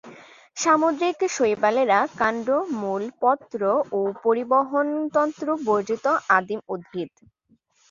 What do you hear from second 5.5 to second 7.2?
বর্জিত আদিম উদ্ভিদ।